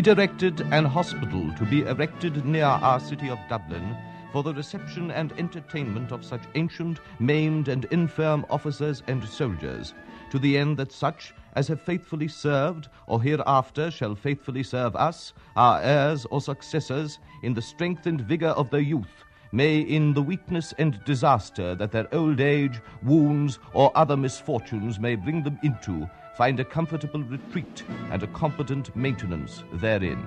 [0.00, 3.94] we directed an hospital to be erected near our city of Dublin
[4.32, 9.92] for the reception and entertainment of such ancient, maimed, and infirm officers and soldiers,
[10.30, 15.34] to the end that such as have faithfully served, or hereafter shall faithfully serve us,
[15.54, 20.22] our heirs or successors, in the strength and vigor of their youth, may in the
[20.22, 26.08] weakness and disaster that their old age, wounds, or other misfortunes may bring them into,
[26.40, 30.24] find a comfortable retreat and a competent maintenance therein.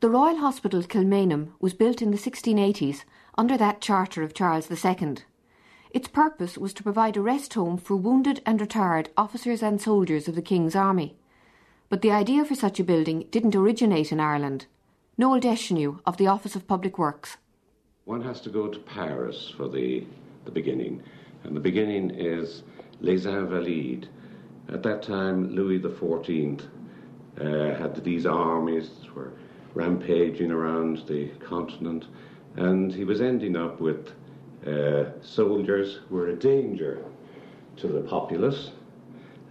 [0.00, 3.04] The Royal Hospital Kilmainham was built in the 1680s
[3.38, 5.18] under that charter of Charles II.
[5.92, 10.28] Its purpose was to provide a rest home for wounded and retired officers and soldiers
[10.28, 11.16] of the King's Army.
[11.88, 14.66] But the idea for such a building didn't originate in Ireland.
[15.18, 17.38] Noel Deschanel of the Office of Public Works.
[18.04, 20.06] One has to go to Paris for the,
[20.44, 21.02] the beginning,
[21.42, 22.62] and the beginning is
[23.00, 24.06] Les Invalides.
[24.68, 26.62] At that time, Louis XIV
[27.40, 29.32] uh, had these armies that were
[29.74, 32.06] rampaging around the continent,
[32.54, 34.12] and he was ending up with
[35.22, 37.04] soldiers were a danger
[37.76, 38.72] to the populace,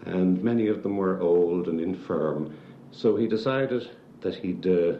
[0.05, 2.55] and many of them were old and infirm.
[2.91, 3.89] So he decided
[4.21, 4.97] that he'd uh,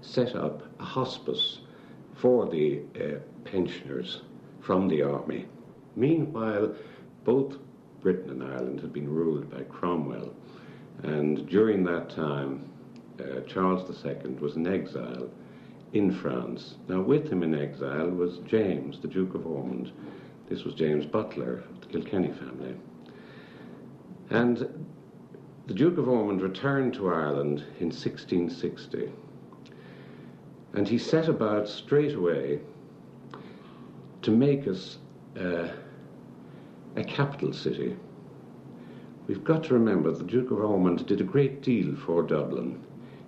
[0.00, 1.60] set up a hospice
[2.14, 4.22] for the uh, pensioners
[4.60, 5.46] from the army.
[5.96, 6.74] Meanwhile,
[7.24, 7.58] both
[8.00, 10.34] Britain and Ireland had been ruled by Cromwell,
[11.02, 12.70] and during that time,
[13.20, 15.28] uh, Charles II was in exile
[15.94, 16.74] in France.
[16.88, 19.92] Now, with him in exile was James, the Duke of Ormond.
[20.48, 22.74] This was James Butler of the Kilkenny family.
[24.28, 24.88] And
[25.66, 29.08] the Duke of Ormond returned to Ireland in 1660.
[30.74, 32.58] And he set about straight away
[34.22, 34.98] to make us
[35.38, 35.68] uh,
[36.96, 37.96] a capital city.
[39.28, 42.82] We've got to remember the Duke of Ormond did a great deal for Dublin.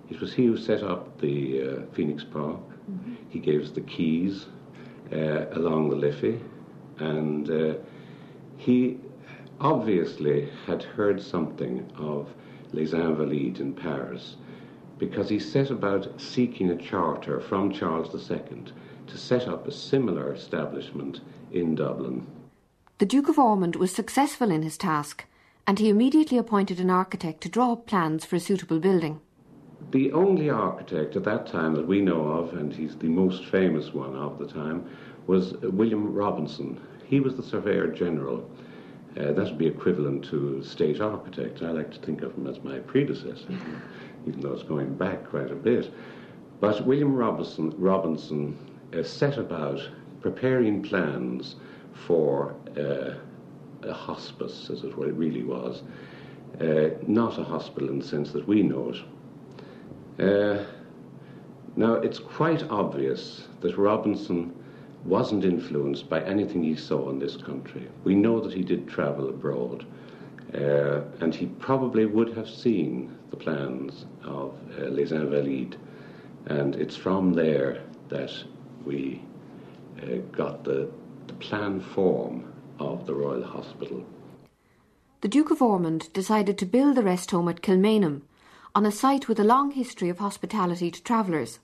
[0.09, 2.59] It was he who set up the uh, Phoenix Park.
[2.89, 3.15] Mm-hmm.
[3.29, 4.45] He gave us the quays
[5.11, 6.39] uh, along the Liffey,
[6.99, 7.73] and uh,
[8.57, 8.97] he
[9.59, 12.27] obviously had heard something of
[12.73, 14.35] Les Invalides in Paris
[14.97, 18.63] because he set about seeking a charter from Charles II
[19.07, 22.27] to set up a similar establishment in Dublin.
[22.97, 25.25] The Duke of Ormond was successful in his task,
[25.67, 29.21] and he immediately appointed an architect to draw up plans for a suitable building.
[29.91, 33.93] The only architect at that time that we know of, and he's the most famous
[33.93, 34.89] one of the time,
[35.27, 36.79] was William Robinson.
[37.05, 38.49] He was the Surveyor General.
[39.15, 41.61] Uh, that would be equivalent to state architect.
[41.61, 43.47] I like to think of him as my predecessor,
[44.27, 45.91] even though it's going back quite a bit.
[46.59, 48.57] But William Robinson, Robinson
[48.97, 49.79] uh, set about
[50.21, 51.55] preparing plans
[51.93, 53.13] for uh,
[53.87, 55.83] a hospice, as it really was.
[56.59, 58.97] Uh, not a hospital in the sense that we know it,
[60.19, 60.63] uh,
[61.77, 64.51] now, it's quite obvious that Robinson
[65.05, 67.87] wasn't influenced by anything he saw in this country.
[68.03, 69.85] We know that he did travel abroad,
[70.55, 75.77] uh, and he probably would have seen the plans of uh, Les Invalides,
[76.47, 78.33] and it's from there that
[78.83, 79.21] we
[80.01, 80.89] uh, got the,
[81.27, 84.03] the plan form of the Royal Hospital.
[85.21, 88.23] The Duke of Ormond decided to build the rest home at Kilmainham
[88.77, 91.57] on a site with a long history of hospitality to travellers.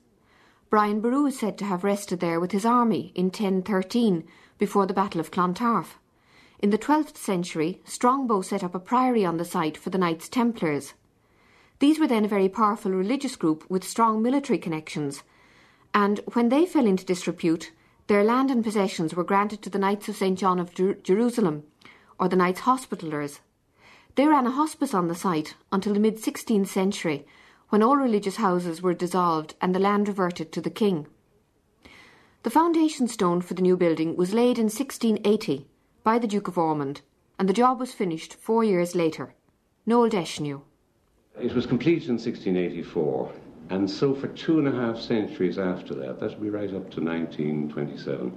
[0.68, 4.24] Brian Boru is said to have rested there with his army in 1013
[4.58, 6.00] before the Battle of Clontarf.
[6.58, 10.28] In the 12th century, Strongbow set up a priory on the site for the Knights
[10.28, 10.94] Templars.
[11.78, 15.22] These were then a very powerful religious group with strong military connections,
[15.94, 17.70] and when they fell into disrepute,
[18.08, 20.36] their land and possessions were granted to the Knights of St.
[20.36, 21.62] John of Jer- Jerusalem,
[22.18, 23.38] or the Knights Hospitallers.
[24.16, 27.26] They ran a hospice on the site until the mid 16th century,
[27.70, 31.08] when all religious houses were dissolved and the land reverted to the king.
[32.44, 35.66] The foundation stone for the new building was laid in 1680
[36.04, 37.00] by the Duke of Ormond,
[37.38, 39.34] and the job was finished four years later.
[39.84, 40.64] Noel Deschanel.
[41.40, 43.32] It was completed in 1684,
[43.70, 46.88] and so for two and a half centuries after that, that would be right up
[46.92, 48.32] to 1927,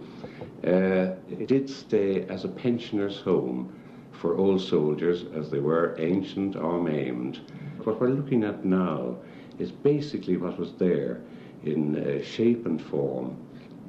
[0.63, 3.71] uh, it did stay as a pensioner's home
[4.19, 7.39] for old soldiers as they were ancient or maimed.
[7.83, 9.17] What we're looking at now
[9.59, 11.21] is basically what was there
[11.63, 13.37] in uh, shape and form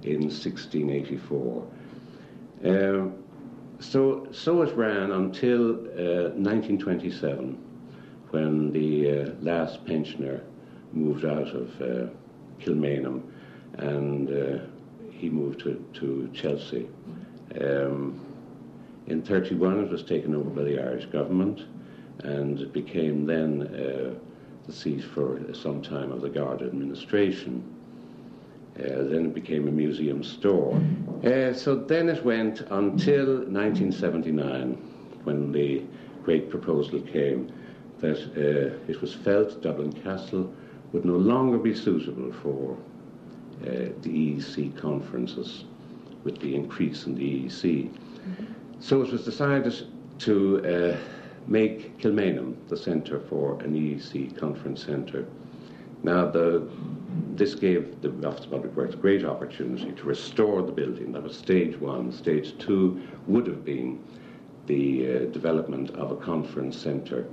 [0.02, 1.66] in 1684.
[2.64, 3.14] Um,
[3.80, 7.58] so, so it ran until uh, 1927,
[8.30, 10.42] when the uh, last pensioner
[10.92, 12.10] moved out of uh,
[12.60, 13.22] Kilmainham
[13.75, 14.64] and uh,
[15.10, 16.88] he moved to, to Chelsea.
[17.60, 18.27] Um,
[19.10, 21.64] in 31, it was taken over by the Irish government
[22.20, 24.14] and it became then uh,
[24.66, 27.62] the seat for some time of the Garda administration.
[28.78, 30.81] Uh, then it became a museum store.
[31.25, 34.75] Uh, so then it went until 1979,
[35.25, 35.82] when the
[36.22, 37.52] great proposal came
[37.99, 40.52] that uh, it was felt Dublin Castle
[40.93, 42.76] would no longer be suitable for
[43.62, 45.64] uh, the EEC conferences
[46.22, 47.90] with the increase in the EEC.
[47.90, 48.44] Mm-hmm.
[48.80, 49.75] So it was decided
[50.20, 50.96] to uh,
[51.48, 55.26] make Kilmainham the centre for an EEC conference centre.
[56.04, 56.69] Now, the,
[57.34, 61.10] this gave the Office of Public Works great opportunity to restore the building.
[61.12, 62.12] That was stage one.
[62.12, 63.98] Stage two would have been
[64.66, 67.26] the uh, development of a conference centre,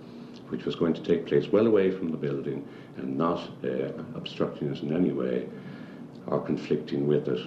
[0.50, 4.72] which was going to take place well away from the building and not uh, obstructing
[4.72, 5.48] it in any way
[6.26, 7.46] or conflicting with it.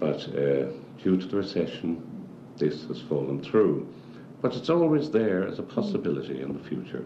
[0.00, 2.17] But uh, due to the recession,
[2.58, 3.86] this has fallen through.
[4.40, 7.04] But it's always there as a possibility in the future.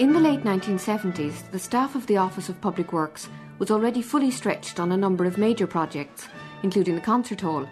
[0.00, 3.28] In the late 1970s, the staff of the Office of Public Works
[3.58, 6.28] was already fully stretched on a number of major projects,
[6.62, 7.68] including the concert hall,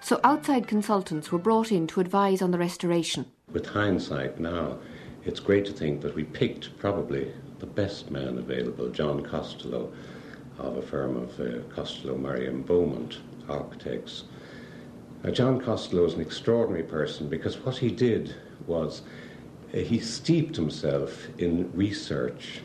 [0.00, 3.26] so outside consultants were brought in to advise on the restoration.
[3.52, 4.78] With hindsight now,
[5.24, 9.92] it's great to think that we picked probably the best man available, John Costello,
[10.58, 13.18] of a firm of uh, Costello, Murray and Beaumont
[13.48, 14.24] architects.
[15.22, 18.34] Now, John Costello is an extraordinary person because what he did
[18.66, 19.02] was
[19.72, 22.62] he steeped himself in research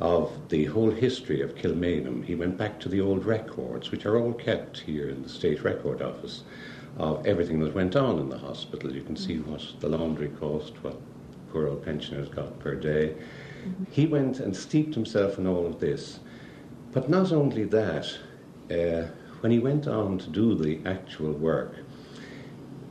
[0.00, 2.24] of the whole history of Kilmainham.
[2.24, 5.62] He went back to the old records, which are all kept here in the State
[5.62, 6.42] Record Office,
[6.98, 8.92] of everything that went on in the hospital.
[8.92, 11.00] You can see what the laundry cost, what
[11.52, 13.14] poor old pensioners got per day.
[13.64, 13.84] Mm-hmm.
[13.90, 16.18] He went and steeped himself in all of this.
[16.92, 18.16] But not only that,
[18.70, 19.08] uh,
[19.40, 21.76] when he went on to do the actual work,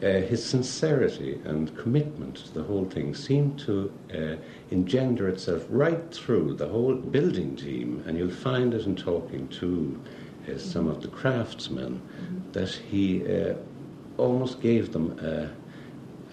[0.03, 4.35] uh, his sincerity and commitment to the whole thing seemed to uh,
[4.69, 9.99] engender itself right through the whole building team, and you'll find it in talking to
[10.49, 12.01] uh, some of the craftsmen
[12.51, 13.53] that he uh,
[14.17, 15.49] almost gave them a,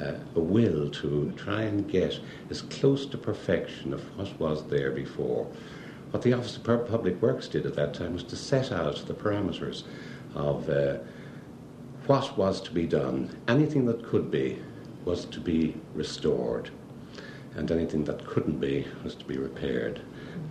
[0.03, 2.19] a, a, will to try and get
[2.51, 5.47] as close to perfection of what was there before.
[6.11, 9.15] What the Office of Public Works did at that time was to set out the
[9.15, 9.85] parameters
[10.35, 10.99] of uh,
[12.11, 13.31] what was to be done.
[13.47, 14.59] Anything that could be
[15.05, 16.69] was to be restored,
[17.55, 20.01] and anything that couldn't be was to be repaired.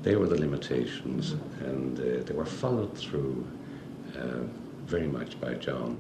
[0.01, 3.45] They were the limitations, and uh, they were followed through
[4.17, 4.44] uh,
[4.85, 5.99] very much by John.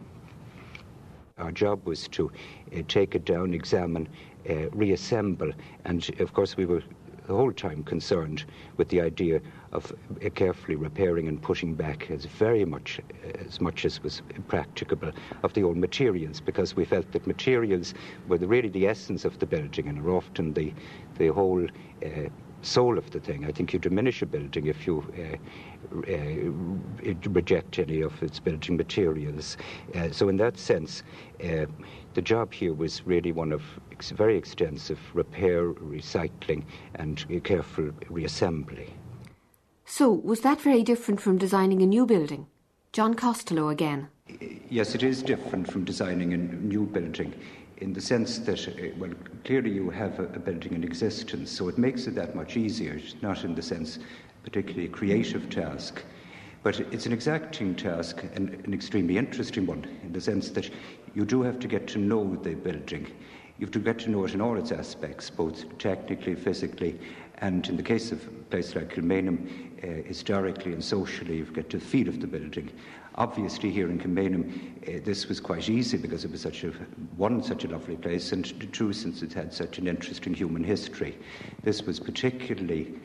[1.37, 2.31] Our job was to
[2.73, 4.07] uh, take it down, examine,
[4.49, 5.51] uh, reassemble,
[5.83, 6.83] and of course we were
[7.29, 8.43] the whole time concerned
[8.77, 9.39] with the idea
[9.71, 9.93] of
[10.33, 12.99] carefully repairing and pushing back as very much
[13.45, 15.11] as much as was practicable
[15.43, 17.93] of the old materials because we felt that materials
[18.27, 20.73] were the, really the essence of the building and are often the
[21.19, 21.63] the whole
[22.03, 22.29] uh,
[22.61, 23.45] soul of the thing.
[23.45, 28.77] I think you diminish a building if you uh, uh, reject any of its building
[28.77, 29.57] materials.
[29.95, 31.03] Uh, so, in that sense,
[31.43, 31.65] uh,
[32.13, 36.63] the job here was really one of ex- very extensive repair, recycling,
[36.95, 38.89] and careful reassembly.
[39.85, 42.47] So, was that very different from designing a new building?
[42.91, 44.07] John Costello again.
[44.69, 47.33] Yes, it is different from designing a new building
[47.79, 49.13] in the sense that, uh, well,
[49.45, 52.99] clearly you have a, building in existence, so it makes it that much easier.
[53.21, 53.99] Not in the sense
[54.43, 56.03] particularly a creative task.
[56.63, 60.69] But it's an exacting task and an extremely interesting one in the sense that
[61.15, 63.07] you do have to get to know the building.
[63.57, 66.99] You have to get to know it in all its aspects, both technically, physically,
[67.39, 69.49] and in the case of a place like Kilmainham,
[69.83, 72.69] uh, historically and socially, you get to feel of the building.
[73.19, 74.47] Obviously, here in Kilmainham,
[74.87, 76.69] uh, this was quite easy because it was such a
[77.17, 81.17] one such a lovely place, and two, since it had such an interesting human history.
[81.61, 82.97] This was particularly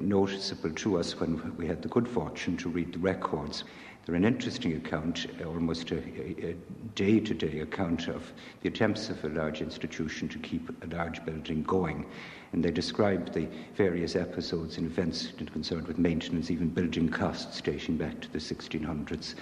[0.00, 3.64] noticeable to us when we had the good fortune to read the records.
[4.04, 6.56] They're an interesting account, uh, almost a
[6.96, 11.24] day to day account of the attempts of a large institution to keep a large
[11.24, 12.06] building going.
[12.52, 17.96] And they describe the various episodes and events concerned with maintenance, even building costs dating
[17.96, 19.36] back to the 1600s.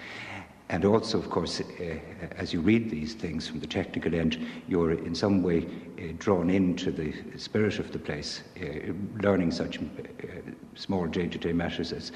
[0.70, 1.96] And also, of course, uh,
[2.36, 5.66] as you read these things from the technical end, you're in some way
[5.98, 9.82] uh, drawn into the spirit of the place, uh, learning such uh,
[10.76, 12.12] small day to day matters as,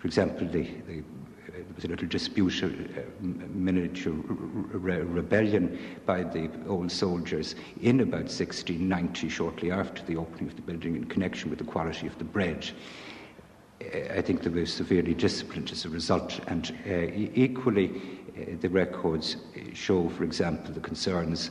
[0.00, 1.02] for example, the, the uh,
[1.52, 8.00] there was a little dispute, a uh, miniature re- rebellion by the old soldiers in
[8.00, 12.18] about 1690, shortly after the opening of the building, in connection with the quality of
[12.18, 12.68] the bread.
[14.14, 16.40] I think they were severely disciplined as a result.
[16.46, 17.90] And uh, equally,
[18.36, 19.36] uh, the records
[19.74, 21.50] show, for example, the concerns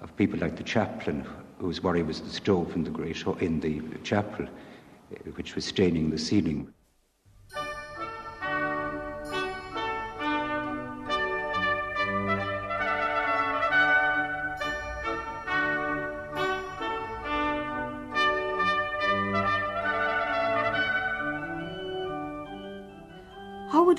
[0.00, 1.26] of people like the chaplain,
[1.58, 6.10] whose worry was the stove in the great in the chapel, uh, which was staining
[6.10, 6.72] the ceiling.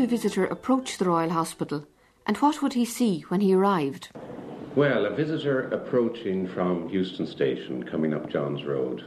[0.01, 1.85] A visitor approach the Royal Hospital
[2.25, 4.09] and what would he see when he arrived?
[4.75, 9.05] Well, a visitor approaching from Heuston Station, coming up Johns Road,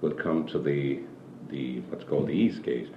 [0.00, 1.00] will come to the,
[1.50, 2.88] the what's called the East Gate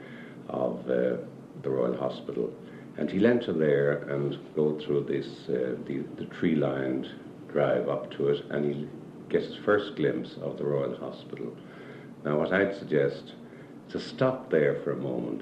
[0.49, 1.17] of uh,
[1.63, 2.53] the Royal Hospital.
[2.99, 7.07] And he'll enter there and go through this, uh, the, the tree-lined
[7.51, 8.87] drive up to it, and he'll
[9.29, 11.57] get his first glimpse of the Royal Hospital.
[12.23, 13.33] Now, what I'd suggest
[13.89, 15.41] to stop there for a moment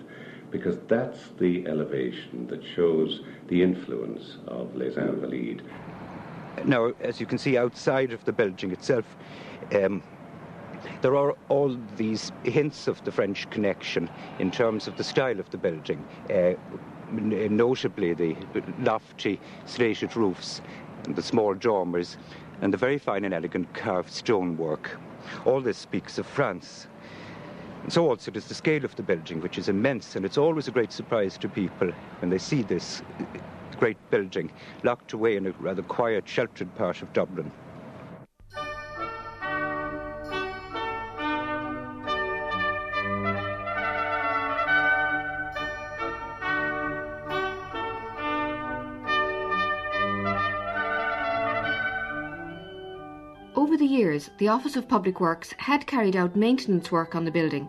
[0.52, 5.62] because that's the elevation that shows the influence of Les Invalides.
[6.66, 9.06] Now, as you can see outside of the building itself,
[9.74, 10.04] um,
[11.02, 15.50] there are all these hints of the French connection in terms of the style of
[15.52, 16.54] the building, uh,
[17.12, 18.36] notably the
[18.80, 20.62] lofty slated roofs
[21.06, 22.18] and the small dormers
[22.62, 24.98] and the very fine and elegant carved stonework.
[25.46, 26.88] All this speaks of France.
[27.84, 30.68] And so also there's the scale of the building, which is immense, and it's always
[30.68, 33.02] a great surprise to people when they see this
[33.78, 34.52] great building
[34.84, 37.52] locked away in a rather quiet, sheltered part of Dublin.
[54.40, 57.68] The Office of Public Works had carried out maintenance work on the building.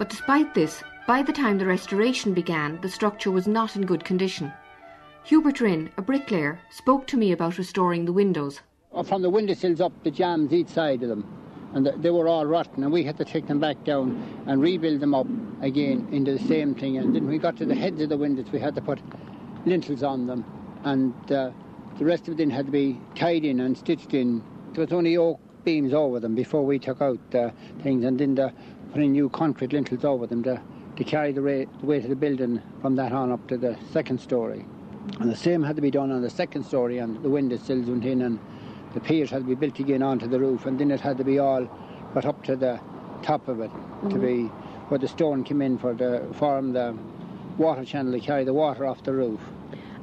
[0.00, 4.04] But despite this, by the time the restoration began, the structure was not in good
[4.04, 4.52] condition.
[5.22, 8.62] Hubert Rinn, a bricklayer, spoke to me about restoring the windows.
[9.04, 11.24] From the windowsills up, the jambs each side of them,
[11.72, 14.98] and they were all rotten, and we had to take them back down and rebuild
[14.98, 15.28] them up
[15.60, 16.98] again into the same thing.
[16.98, 18.98] And then we got to the heads of the windows, we had to put
[19.64, 20.44] lintels on them,
[20.82, 21.52] and uh,
[21.96, 24.42] the rest of it had to be tied in and stitched in.
[24.72, 27.50] It was only oak beams over them before we took out uh,
[27.82, 28.52] things and then the,
[28.92, 30.60] putting new concrete lintels over them to,
[30.96, 33.76] to carry the, way, the weight of the building from that on up to the
[33.92, 34.64] second story.
[35.20, 37.86] And the same had to be done on the second story and the window sills
[37.86, 38.38] went in and
[38.94, 41.24] the piers had to be built again onto the roof and then it had to
[41.24, 41.66] be all
[42.12, 42.78] put up to the
[43.22, 44.10] top of it mm-hmm.
[44.10, 44.42] to be
[44.88, 46.96] where the stone came in for the form the
[47.56, 49.40] water channel to carry the water off the roof.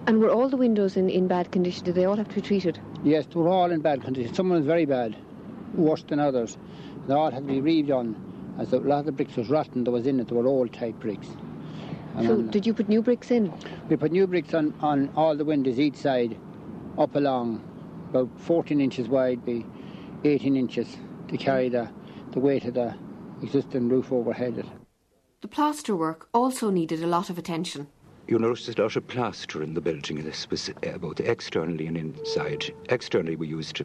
[0.07, 1.85] And were all the windows in, in bad condition?
[1.85, 2.79] Did they all have to be treated?
[3.03, 4.33] Yes, they were all in bad condition.
[4.33, 5.15] Some was very bad
[5.73, 6.57] worse than others.
[7.07, 8.15] They all had to be redone,
[8.59, 10.27] as a lot of the bricks was rotten that was in it.
[10.27, 11.27] They were old type bricks.
[12.15, 13.53] And so, did you put new bricks in?
[13.87, 16.37] We put new bricks on, on all the windows each side,
[16.97, 17.63] up along,
[18.09, 19.63] about 14 inches wide by
[20.23, 20.97] 18 inches
[21.29, 21.89] to carry the,
[22.31, 22.95] the weight of the
[23.41, 24.65] existing roof overhead.
[25.41, 27.87] The plaster work also needed a lot of attention.
[28.27, 30.23] You noticed a lot of plaster in the building.
[30.23, 32.71] This was uh, both externally and inside.
[32.89, 33.81] Externally, we used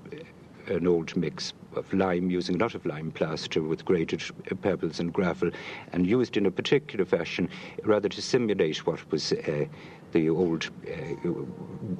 [0.66, 4.22] an old mix of lime, using a lot of lime plaster with grated
[4.62, 5.50] pebbles and gravel,
[5.92, 7.48] and used in a particular fashion,
[7.84, 9.64] rather to simulate what was uh,
[10.12, 11.30] the old uh,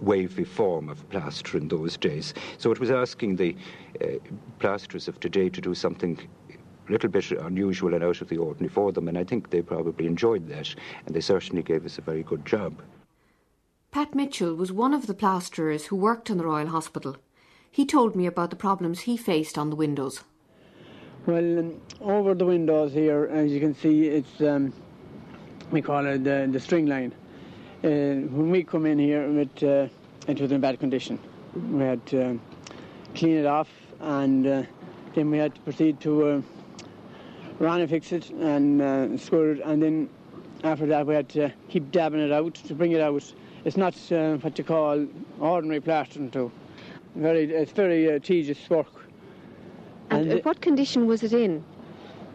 [0.00, 2.35] wavy form of plaster in those days.
[2.59, 3.57] So it was asking the
[4.00, 4.07] uh,
[4.59, 6.19] plasterers of today to do something
[6.88, 9.62] a little bit unusual and out of the ordinary for them, and I think they
[9.62, 10.75] probably enjoyed that,
[11.07, 12.83] and they certainly gave us a very good job.
[13.90, 17.16] Pat Mitchell was one of the plasterers who worked in the Royal Hospital.
[17.75, 20.23] He told me about the problems he faced on the windows.
[21.26, 24.73] Well, um, over the windows here, as you can see, it's um,
[25.73, 27.12] we call it the, the string line.
[27.83, 29.88] Uh, when we come in here, it, uh,
[30.28, 31.19] it was in bad condition.
[31.73, 32.40] We had to um,
[33.16, 34.62] clean it off, and uh,
[35.16, 36.43] then we had to proceed to uh,
[37.59, 40.09] run and fix it and uh, screw it, and then
[40.62, 43.35] after that we had to keep dabbing it out to bring it out.
[43.64, 45.09] It's not uh, what you call
[45.40, 46.52] ordinary plastering to
[47.14, 48.87] very, it's very uh, tedious work.
[50.11, 51.64] And, and what condition was it in?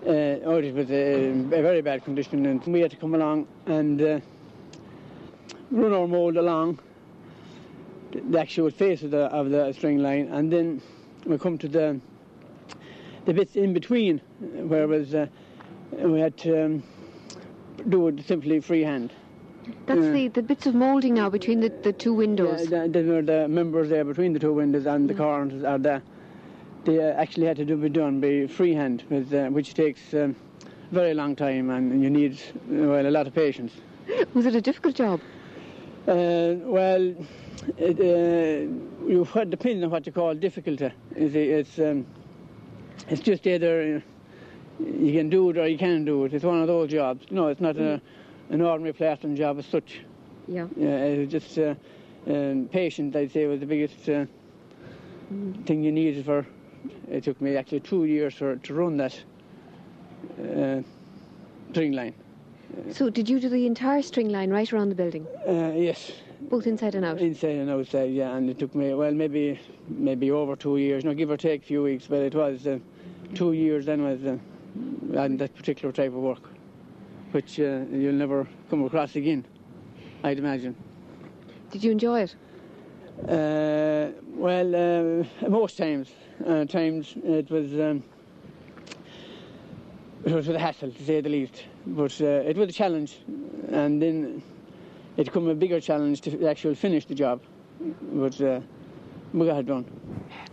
[0.06, 3.48] Uh, oh, it was a, a, very bad condition, and we had to come along
[3.66, 4.20] and uh,
[5.72, 6.80] run our mould along
[8.12, 10.82] the actual face of the of the string line, and then
[11.26, 12.00] we come to the
[13.26, 15.28] the bits in between, where was uh,
[15.92, 16.84] we had to um,
[17.90, 19.12] do it simply freehand.
[19.86, 20.12] That's Yeah.
[20.12, 22.70] the, the bits of moulding now between the, the two windows.
[22.70, 26.02] Yeah, the- were the members there between the two windows and the corners are there.
[26.86, 30.36] They uh, actually had to do, be done by freehand, with, uh, which takes um,
[30.92, 33.74] very long time and you need well a lot of patience.
[34.34, 35.20] Was it a difficult job?
[36.08, 37.14] Uh, well,
[37.78, 40.92] it, uh, you depending on what you call difficulty.
[41.16, 42.06] You see, It's um,
[43.10, 46.34] it's just either uh, you can do it or you can't do it.
[46.34, 47.26] It's one of those jobs.
[47.30, 48.02] No, it's not a,
[48.50, 50.02] an ordinary plastering job as such.
[50.48, 50.68] Yeah.
[50.76, 51.76] Yeah, it's just uh,
[52.28, 53.16] um, patience.
[53.16, 54.26] I'd say was the biggest uh,
[55.66, 56.46] thing you needed for.
[57.10, 59.20] It took me actually two years for to run that
[60.42, 60.82] uh,
[61.72, 62.14] string line.
[62.92, 66.12] So did you do the entire string line right around the building, Uh, yes,
[66.50, 67.20] both inside and out?
[67.20, 68.12] inside and outside.
[68.14, 71.04] Yeah, and it took me well maybe maybe over two years.
[71.04, 72.78] No, give or take a few weeks, but it was uh,
[73.34, 73.86] two years.
[73.86, 74.38] Then was uh,
[75.20, 76.44] on that particular type of work,
[77.32, 79.46] which uh, you'll never come across again.
[80.24, 80.76] I'd imagine.
[81.72, 82.36] Did you enjoy it?
[83.28, 86.12] Uh, well, uh, most times,
[86.46, 88.04] uh, times it was um,
[90.26, 93.20] it was a hassle to say the least, but uh, it was a challenge,
[93.72, 94.42] and then
[95.18, 97.42] it became a bigger challenge to actually finish the job.
[98.14, 98.62] But uh,
[99.34, 99.86] we got it done.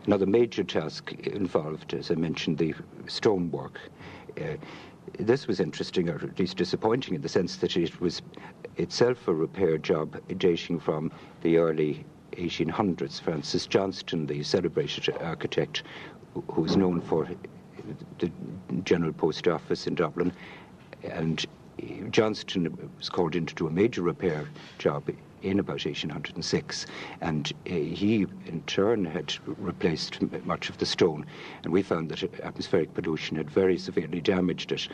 [0.07, 2.75] Another major task involved, as I mentioned, the
[3.07, 3.81] stonework.
[4.41, 4.57] Uh,
[5.19, 8.23] this was interesting, or at least disappointing, in the sense that it was
[8.77, 11.11] itself a repair job dating from
[11.43, 13.21] the early 1800s.
[13.21, 15.83] Francis Johnston, the celebrated architect,
[16.51, 17.29] who was known for
[18.19, 18.31] the
[18.85, 20.33] General Post Office in Dublin,
[21.03, 21.45] and
[22.11, 24.47] Johnston was called in to do a major repair
[24.79, 25.09] job
[25.47, 26.87] in about 1806,
[27.21, 31.25] and uh, he in turn had replaced m- much of the stone,
[31.63, 34.89] and we found that atmospheric pollution had very severely damaged it.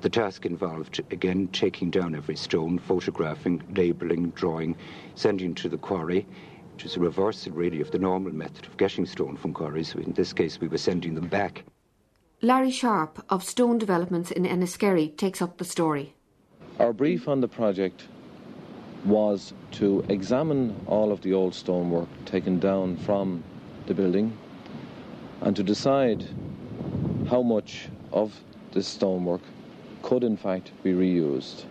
[0.00, 4.76] The task involved, again, taking down every stone, photographing, labelling, drawing,
[5.14, 6.26] sending to the quarry,
[6.74, 9.94] which is a reversal, really, of the normal method of getting stone from quarries.
[9.94, 11.64] In this case, we were sending them back.
[12.40, 16.14] Larry Sharp of Stone Developments in Enniskerry takes up the story.
[16.80, 18.08] Our brief on the project
[19.04, 23.42] was to examine all of the old stonework taken down from
[23.86, 24.36] the building
[25.40, 26.24] and to decide
[27.28, 28.32] how much of
[28.72, 29.40] this stonework
[30.02, 31.64] could in fact be reused.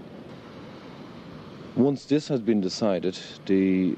[1.76, 3.96] Once this had been decided, the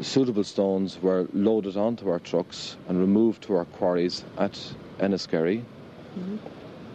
[0.00, 4.52] suitable stones were loaded onto our trucks and removed to our quarries at
[5.00, 6.36] Enniskerry mm-hmm.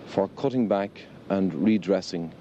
[0.07, 2.33] for cutting back and redressing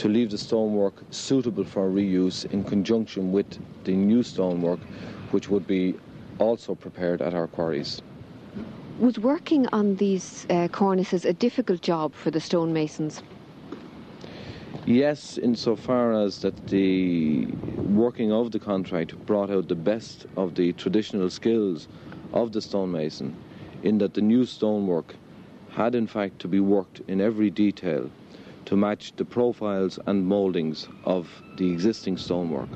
[0.00, 3.46] to leave the stonework suitable for reuse in conjunction with
[3.84, 4.80] the new stonework,
[5.30, 5.94] which would be
[6.38, 8.00] also prepared at our quarries.
[8.98, 13.22] Was working on these uh, cornices a difficult job for the stonemasons?
[14.86, 17.44] Yes, insofar as that the
[17.76, 21.88] working of the contract brought out the best of the traditional skills
[22.32, 23.36] of the stonemason,
[23.82, 25.14] in that the new stonework
[25.72, 28.10] had in fact to be worked in every detail
[28.66, 32.68] to match the profiles and mouldings of the existing stonework.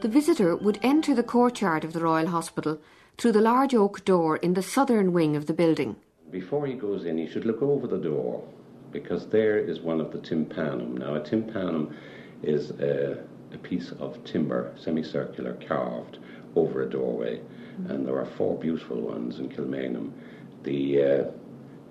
[0.00, 2.78] The visitor would enter the courtyard of the Royal Hospital
[3.16, 5.96] through the large oak door in the southern wing of the building.
[6.30, 8.44] Before he goes in, he should look over the door
[8.94, 10.96] because there is one of the tympanum.
[10.96, 11.94] Now, a tympanum
[12.42, 16.18] is a, a piece of timber, semicircular, carved
[16.54, 17.40] over a doorway,
[17.88, 20.12] and there are four beautiful ones in Kilmainham.
[20.62, 21.24] The uh,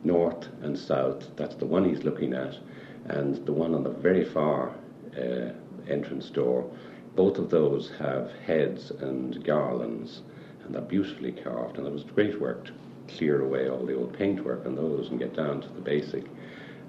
[0.06, 2.58] north and south, that's the one he's looking at,
[3.06, 4.74] and the one on the very far
[5.18, 5.50] uh,
[5.90, 6.72] entrance door.
[7.16, 10.22] Both of those have heads and garlands,
[10.64, 11.76] and they're beautifully carved.
[11.76, 12.74] And there was great work to
[13.18, 16.24] clear away all the old paintwork on those and get down to the basic.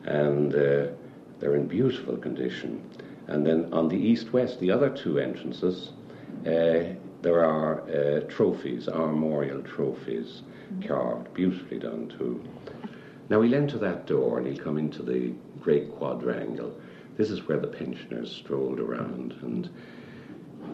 [0.05, 0.89] And uh,
[1.41, 2.89] they're in beautiful condition.
[3.27, 5.93] And then on the east-west, the other two entrances,
[6.47, 10.43] uh, there are uh, trophies, armorial trophies,
[10.87, 12.43] carved, beautifully done too.
[13.31, 16.79] Now he'll enter that door and he'll come into the great quadrangle.
[17.17, 19.71] This is where the pensioners strolled around, and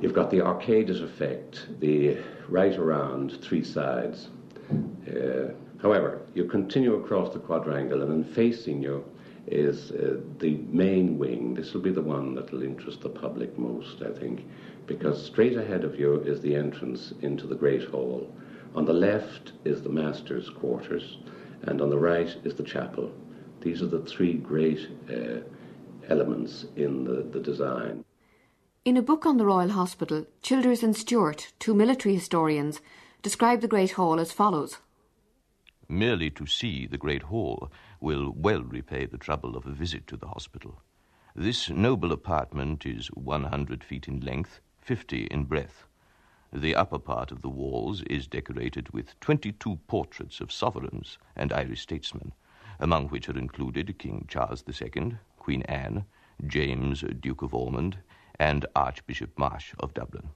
[0.00, 2.16] you've got the arcaded effect, the
[2.48, 4.28] right around three sides.
[5.06, 9.04] Uh, however, you continue across the quadrangle, and then facing you
[9.50, 11.54] is uh, the main wing.
[11.54, 14.46] This will be the one that will interest the public most, I think,
[14.86, 18.32] because straight ahead of you is the entrance into the Great Hall.
[18.74, 21.18] On the left is the Master's quarters,
[21.62, 23.12] and on the right is the chapel.
[23.60, 25.40] These are the three great uh,
[26.08, 28.04] elements in the, the design.
[28.84, 32.80] In a book on the Royal Hospital, Childers and Stewart, two military historians,
[33.20, 34.78] describe the Great Hall as follows.
[35.88, 40.16] Merely to see the Great Hall will well repay the trouble of a visit to
[40.16, 40.82] the hospital.
[41.36, 45.84] This noble apartment is 100 feet in length, 50 in breadth.
[46.52, 51.82] The upper part of the walls is decorated with 22 portraits of sovereigns and Irish
[51.82, 52.32] statesmen,
[52.80, 56.06] among which are included King Charles II, Queen Anne,
[56.46, 57.98] James, Duke of Ormond,
[58.38, 60.30] and Archbishop Marsh of Dublin.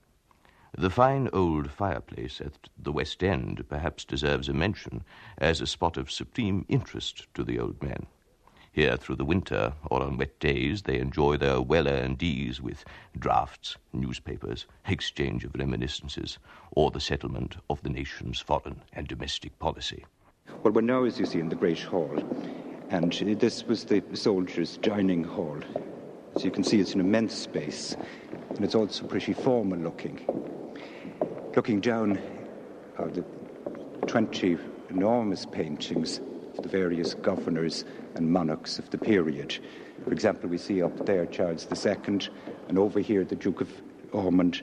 [0.77, 5.05] The fine old fireplace at the West End perhaps deserves a mention
[5.39, 8.07] as a spot of supreme interest to the old men.
[8.73, 12.85] Here, through the winter or on wet days, they enjoy their well earned ease with
[13.17, 16.39] drafts, newspapers, exchange of reminiscences,
[16.73, 20.05] or the settlement of the nation's foreign and domestic policy.
[20.65, 22.19] Well, we're now, as you see, in the Great Hall,
[22.91, 25.61] and this was the soldiers' dining hall.
[26.37, 27.97] So you can see it's an immense space,
[28.57, 30.19] and it's also pretty formal looking.
[31.57, 32.19] Looking down
[32.99, 33.25] are the
[34.09, 34.59] 20
[34.91, 36.21] enormous paintings
[36.57, 37.85] of the various governors
[38.17, 39.59] and monarchs of the period.
[40.03, 42.19] For example, we see up there Charles II,
[42.69, 43.71] and over here the Duke of
[44.11, 44.63] Ormond,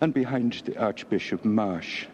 [0.00, 2.06] and behind the Archbishop Marsh.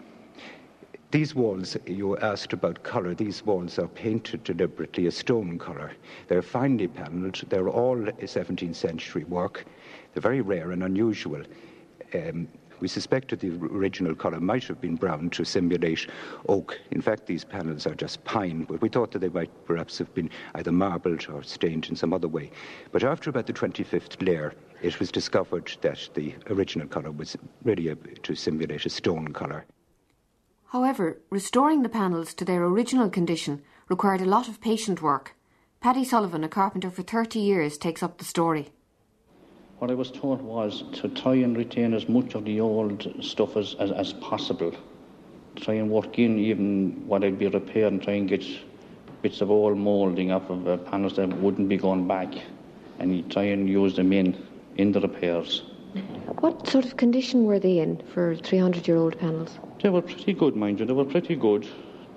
[1.10, 5.92] These walls, you asked about colour, these walls are painted deliberately a stone colour.
[6.28, 9.64] They're finely panelled, they're all 17th century work.
[10.12, 11.42] They're very rare and unusual.
[12.14, 12.46] Um,
[12.80, 16.08] we suspected the original colour might have been brown to simulate
[16.48, 16.78] oak.
[16.90, 20.12] In fact, these panels are just pine, but we thought that they might perhaps have
[20.14, 22.50] been either marbled or stained in some other way.
[22.92, 27.88] But after about the 25th layer, it was discovered that the original colour was really
[27.88, 29.66] a, to simulate a stone colour.
[30.66, 35.36] However, restoring the panels to their original condition required a lot of patient work.
[35.80, 38.70] Paddy Sullivan, a carpenter for 30 years, takes up the story.
[39.80, 43.56] What I was told was to try and retain as much of the old stuff
[43.56, 44.74] as, as, as possible.
[45.56, 48.44] Try and work in even what I'd be repaired and try and get
[49.22, 52.28] bits of old moulding off of uh, panels that wouldn't be going back
[52.98, 54.36] and try and use them in,
[54.76, 55.62] in the repairs.
[56.40, 59.58] What sort of condition were they in for 300 year old panels?
[59.82, 60.84] They were pretty good, mind you.
[60.84, 61.66] They were pretty good.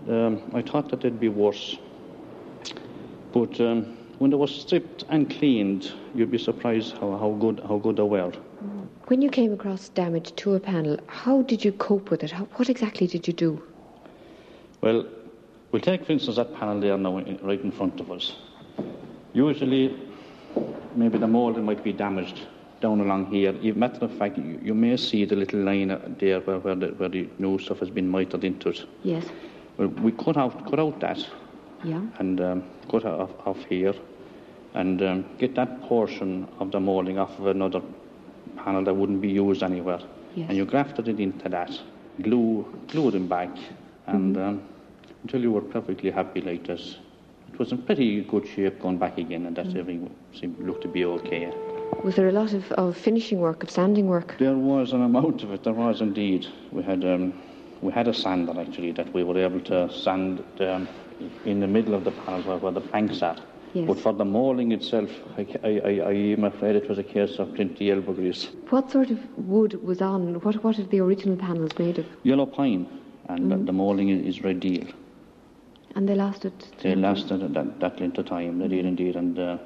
[0.10, 1.78] Um, I thought that they'd be worse.
[3.32, 7.78] But um, when they were stripped and cleaned, you'd be surprised how, how good how
[7.78, 8.32] good they were.
[9.08, 12.32] When you came across damage to a panel, how did you cope with it?
[12.32, 13.62] How, what exactly did you do?
[14.80, 15.06] Well,
[15.74, 18.38] we'll take, for instance, that panel there now right in front of us.
[19.34, 19.94] Usually,
[20.96, 22.48] maybe the moulding might be damaged
[22.80, 23.52] down along here.
[23.52, 26.88] You matter of fact, you, you may see the little line there where, where, the,
[26.94, 28.86] where the new stuff has been mitered into it.
[29.04, 29.26] Yes.
[29.76, 31.28] Well, we cut out cut out that.
[31.84, 32.02] Yeah.
[32.20, 33.94] And um, cut off, off here,
[34.74, 37.82] and um, get that portion of the moulding off of another
[38.58, 40.00] panel that wouldn't be used anywhere.
[40.36, 40.50] Yes.
[40.50, 41.72] And you grafted it into that,
[42.22, 43.52] glue glue them back,
[44.08, 44.48] and Mm-hmm.
[44.50, 44.62] um,
[45.24, 46.98] until you were perfectly happy like this.
[47.54, 49.80] It was in pretty good shape going back again, and that Mm-hmm.
[49.80, 51.52] everything seemed looked to be okay.
[52.04, 54.36] Was there a lot of, of finishing work, of sanding work?
[54.40, 55.64] There was an amount of it.
[55.64, 56.48] There was indeed.
[56.72, 57.34] We had um,
[57.82, 60.88] we had a sander actually that we were able to sand um,
[61.46, 63.38] in the middle of the panel where, where the planks are.
[63.74, 63.88] Yes.
[63.88, 67.40] But for the moulding itself, I, I, I, I am afraid it was a case
[67.40, 68.50] of plenty elbow grease.
[68.70, 70.36] What sort of wood was on?
[70.42, 72.06] What What are the original panels made of?
[72.24, 72.88] Yellow pine,
[73.30, 73.50] and Mm-hmm.
[73.50, 74.86] the, the moulding is, is red deal.
[75.96, 76.54] And they lasted.
[76.82, 78.60] They lasted that, that length of time.
[78.60, 79.58] They did indeed, and uh,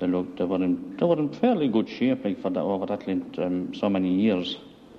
[0.00, 2.86] they looked they were in they were in fairly good shape like for that over
[2.86, 4.56] that length um, so many years.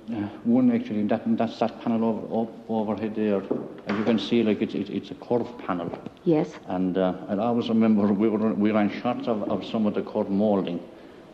[0.10, 3.41] Uh, one actually that that's that panel over up overhead there.
[3.88, 5.91] As you can see, like it's it's, it's a curved panel.
[6.24, 6.50] Yes.
[6.67, 10.02] And uh, I always remember we were we ran shots of, of some of the
[10.02, 10.80] curved moulding.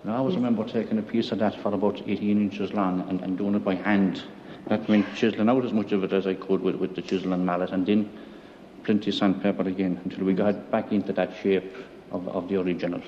[0.04, 3.22] And I always remember taking a piece of that for about 18 inches long and,
[3.22, 4.24] and doing it by hand.
[4.68, 7.34] That meant chiseling out as much of it as I could with, with the chisel
[7.34, 8.10] and mallet, and then
[8.84, 11.76] plenty of sandpaper again until we got back into that shape
[12.12, 13.02] of, of the original.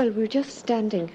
[0.00, 1.10] Well, we're just standing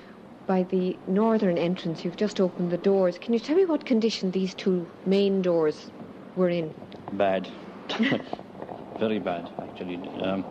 [0.46, 2.06] by the northern entrance.
[2.06, 3.18] You've just opened the doors.
[3.18, 5.88] Can you tell me what condition these two main doors
[6.36, 6.72] were in?
[7.14, 7.50] Bad.
[9.00, 9.98] Very bad, actually.
[10.22, 10.46] Um,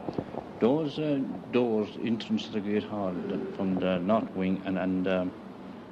[0.59, 1.21] those uh,
[1.53, 3.15] doors, entrance to the Great Hall
[3.57, 5.33] from the north wing and, and um,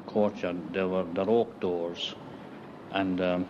[0.09, 2.13] courtyard, they were they're oak doors.
[2.91, 3.47] And um,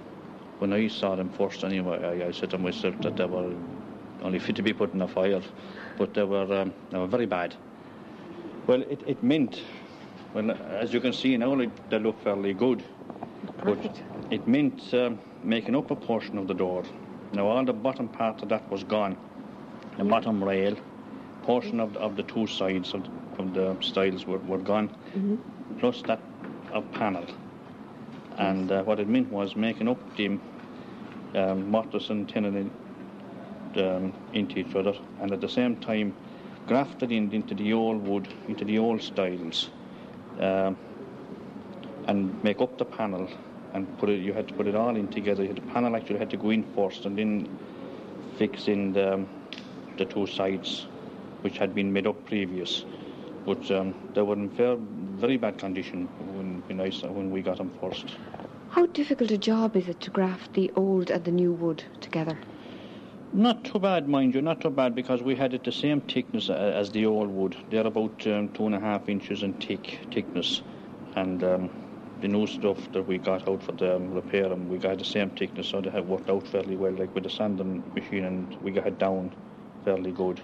[0.58, 3.54] when I saw them first anyway, I, I said to myself that they were
[4.22, 5.40] only fit to be put in a fire,
[5.96, 7.56] but they were, um, they were very bad.
[8.66, 9.60] Well, it, it meant,
[10.34, 12.84] well, as you can see now, they look fairly good.
[13.64, 13.78] But
[14.30, 16.84] it meant um, making up a portion of the door.
[17.32, 19.16] Now, all the bottom part of that was gone.
[19.96, 20.76] The bottom rail,
[21.42, 23.04] portion of, of the two sides of,
[23.38, 25.78] of the stiles were, were gone, Mm-hmm.
[25.78, 26.22] plus that
[26.72, 27.26] of panel.
[28.38, 30.38] And uh, what it meant was making up the
[31.34, 32.70] um, mortise and tenon
[33.76, 36.14] um, into each other, and at the same time
[36.66, 39.70] grafted in into the old wood, into the old stiles,
[40.38, 40.76] um,
[42.06, 43.28] and make up the panel.
[43.74, 44.20] And put it.
[44.20, 45.46] You had to put it all in together.
[45.46, 47.58] The panel actually had to go in first, and then
[48.36, 49.26] fix in the, um,
[49.96, 50.86] the two sides,
[51.40, 52.84] which had been made up previous.
[53.46, 57.56] But um, they were in fair, very bad condition when, when, I, when we got
[57.56, 58.04] them first.
[58.68, 62.38] How difficult a job is it to graft the old and the new wood together?
[63.32, 66.50] Not too bad, mind you, not too bad because we had it the same thickness
[66.50, 67.56] as the old wood.
[67.70, 70.62] They're about um, two and a half inches in thick thickness,
[71.16, 71.70] and um,
[72.20, 75.04] the new stuff that we got out for the um, repair them, we got the
[75.04, 76.92] same thickness, so they have worked out fairly well.
[76.94, 79.34] Like with the sanding machine, and we got it down
[79.84, 80.42] fairly good.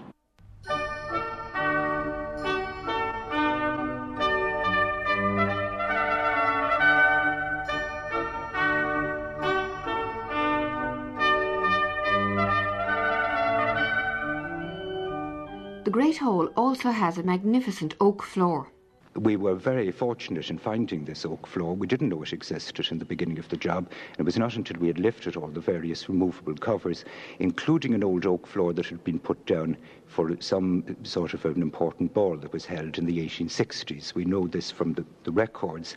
[16.09, 18.71] Great Hall also has a magnificent oak floor.
[19.15, 21.75] We were very fortunate in finding this oak floor.
[21.75, 23.87] We didn't know it existed in the beginning of the job.
[24.13, 27.05] And it was not until we had lifted all the various removable covers,
[27.37, 31.61] including an old oak floor that had been put down for some sort of an
[31.61, 34.15] important ball that was held in the 1860s.
[34.15, 35.95] We know this from the, the records.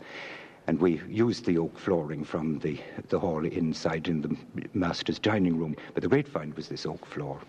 [0.67, 4.37] And we used the oak flooring from the, the hall inside in the
[4.75, 5.75] master's dining room.
[5.95, 7.41] But the great find was this oak floor.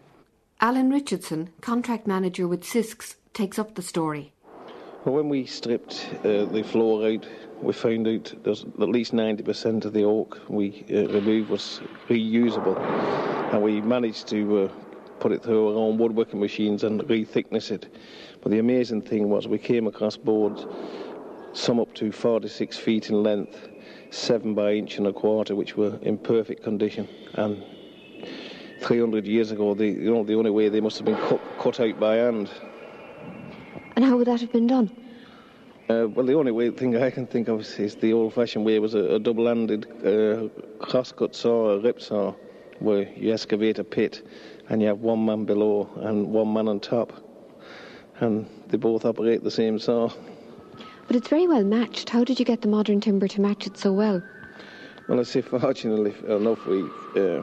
[0.65, 4.33] Alan Richardson, contract manager with Sisks, takes up the story.
[5.05, 7.29] Well, when we stripped uh, the floor out,
[7.61, 12.81] we found out there's at least 90% of the oak we uh, removed was reusable.
[13.53, 14.69] And we managed to uh,
[15.21, 17.95] put it through our own woodworking machines and re-thickness it.
[18.41, 20.65] But the amazing thing was we came across boards,
[21.53, 23.69] some up to 46 feet in length,
[24.09, 27.07] 7 by inch and a quarter, which were in perfect condition.
[27.35, 27.63] And
[28.81, 31.81] 300 years ago, the, you know, the only way they must have been cut, cut
[31.81, 32.51] out by hand.
[33.97, 34.91] And how would that have been done?
[35.89, 38.95] Uh, well, the only way thing I can think of is, the old-fashioned way was
[38.95, 42.35] a, a double-handed uh, crosscut saw, a rip saw,
[42.79, 44.27] where you excavate a pit
[44.69, 47.13] and you have one man below and one man on top,
[48.21, 50.11] and they both operate the same saw.
[51.07, 52.09] But it's very well matched.
[52.09, 54.23] How did you get the modern timber to match it so well?
[55.07, 56.83] Well, I say fortunately enough, we
[57.17, 57.43] uh,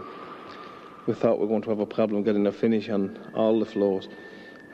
[1.08, 3.66] we thought we were going to have a problem getting a finish on all the
[3.66, 4.08] floors,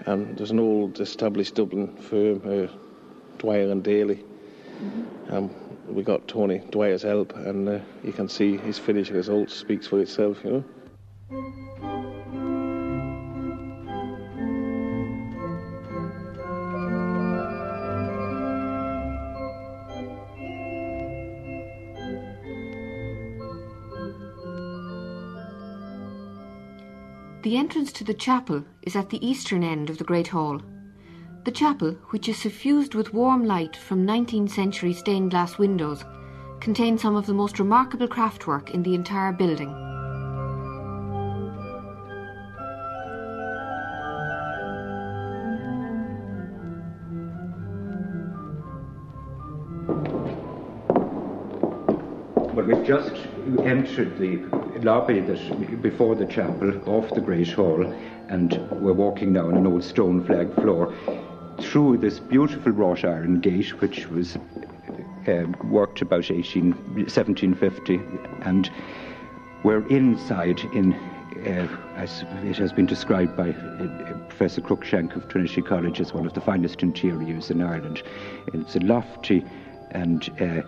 [0.06, 2.68] and there's an old established Dublin firm, uh,
[3.38, 4.24] Dwyer and Daly.
[5.30, 5.50] Um,
[5.88, 10.00] we got Tony Dwyer's help, and uh, you can see his finish result speaks for
[10.00, 10.64] itself, you
[11.32, 11.67] know.
[27.68, 30.62] Entrance to the chapel is at the eastern end of the Great Hall.
[31.44, 36.06] The chapel, which is suffused with warm light from 19th century stained glass windows,
[36.62, 39.68] contains some of the most remarkable craftwork in the entire building.
[52.56, 53.12] But we've just
[53.60, 57.84] entered the lobby that before the chapel, off the Great Hall,
[58.30, 60.94] and we're walking now on an old stone flag floor
[61.60, 64.38] through this beautiful wrought iron gate, which was
[65.28, 68.00] uh, worked about 18, 1750,
[68.42, 68.70] and
[69.64, 75.62] we're inside in, uh, as it has been described by uh, Professor Crookshank of Trinity
[75.62, 78.04] College as one of the finest interiors in Ireland.
[78.54, 79.44] It's a lofty
[79.92, 80.62] and uh,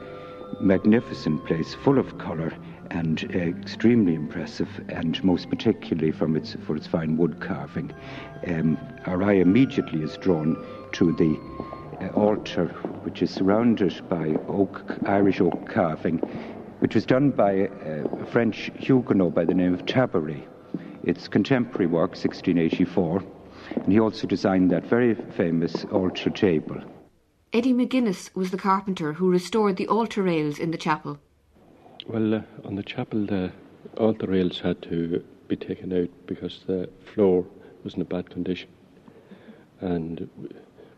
[0.59, 2.53] magnificent place, full of colour
[2.91, 7.93] and extremely impressive, and most particularly from its for its fine wood carving.
[8.47, 10.55] Um, our eye immediately is drawn
[10.93, 11.39] to the
[12.01, 12.67] uh, altar,
[13.03, 16.17] which is surrounded by oak, Irish oak carving,
[16.79, 20.43] which was done by uh, a French Huguenot by the name of Tabary.
[21.03, 23.23] It's contemporary work, 1684,
[23.75, 26.81] and he also designed that very famous altar table.
[27.51, 31.19] Eddie McGuinness was the carpenter who restored the altar rails in the chapel.
[32.09, 33.51] Well, uh, on the chapel, the
[33.97, 37.45] all the rails had to be taken out because the floor
[37.83, 38.67] was in a bad condition.
[39.79, 40.27] And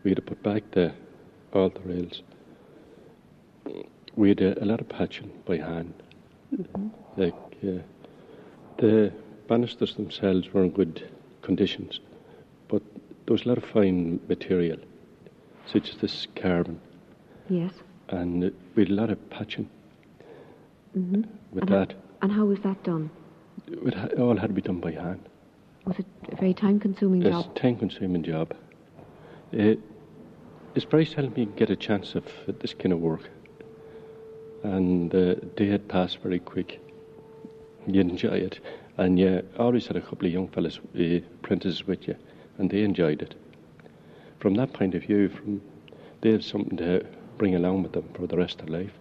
[0.03, 0.93] we had to put back the
[1.51, 2.23] all the rails.
[4.15, 5.93] We had a, a lot of patching by hand.
[6.55, 6.87] Mm-hmm.
[7.17, 7.83] Like uh,
[8.77, 9.11] the
[9.49, 11.99] banisters themselves were in good conditions,
[12.69, 12.81] but
[13.25, 14.79] there was a lot of fine material,
[15.65, 16.79] such as this carbon.
[17.49, 17.73] Yes.
[18.07, 19.69] And we had a lot of patching
[20.97, 21.23] mm-hmm.
[21.51, 21.91] with and that.
[21.91, 23.09] How, and how was that done?
[23.67, 25.27] It ha- all had to be done by hand.
[25.85, 27.45] Was it a very time-consuming job?
[27.45, 28.53] It's a time-consuming job.
[29.51, 29.79] It,
[30.75, 32.25] it's very seldom you get a chance of
[32.59, 33.29] this kind of work.
[34.63, 36.79] And the uh, day had passed very quick.
[37.87, 38.59] You enjoy it.
[38.97, 42.15] And you always had a couple of young fellas, uh, apprentices with you,
[42.57, 43.33] and they enjoyed it.
[44.39, 45.61] From that point of view, from
[46.21, 47.03] they have something to
[47.37, 48.91] bring along with them for the rest of life.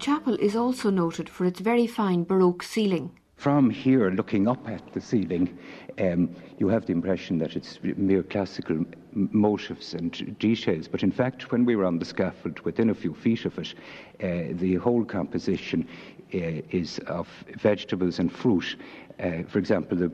[0.00, 3.10] Chapel is also noted for its very fine Baroque ceiling.
[3.36, 5.58] From here, looking up at the ceiling,
[5.98, 10.88] um, you have the impression that it's mere classical motifs and details.
[10.88, 13.74] But in fact, when we were on the scaffold, within a few feet of it,
[14.22, 15.86] uh, the whole composition
[16.34, 18.76] uh, is of vegetables and fruit.
[19.18, 20.12] Uh, for example, the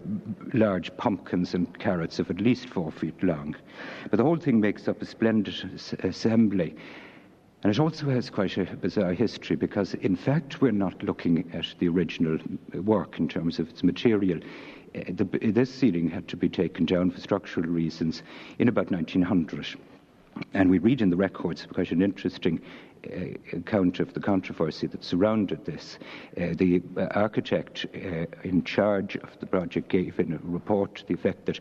[0.53, 3.55] large pumpkins and carrots of at least four feet long.
[4.11, 6.77] But the whole thing makes up a splendid assembly.
[7.67, 11.67] And it also has quite a bizarre history because, in fact, we're not looking at
[11.81, 12.39] the original
[12.75, 14.39] work in terms of its material.
[14.95, 18.23] Uh, the, this ceiling had to be taken down for structural reasons
[18.61, 19.67] in about 1900.
[20.55, 22.61] And we read in the records quite an interesting
[23.53, 25.99] account of the controversy that surrounded this.
[26.41, 31.07] Uh, the uh, architect uh, in charge of the project gave in a report to
[31.07, 31.61] the effect that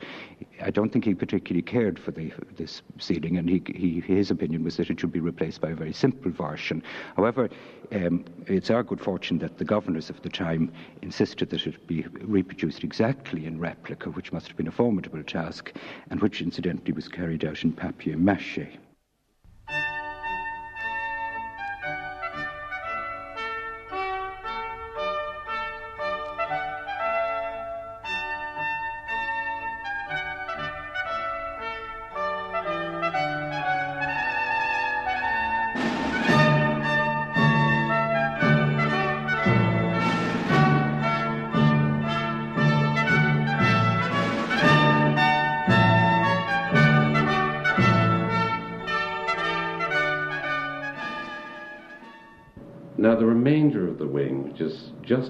[0.62, 4.64] I don't think he particularly cared for the, this ceiling, and he, he, his opinion
[4.64, 6.82] was that it should be replaced by a very simple version.
[7.16, 7.50] However,
[7.92, 10.72] um, it's our good fortune that the governors of the time
[11.02, 15.74] insisted that it be reproduced exactly in replica, which must have been a formidable task,
[16.10, 18.68] and which incidentally was carried out in papier mache.